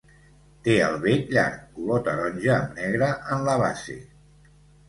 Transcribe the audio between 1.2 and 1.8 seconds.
llarg,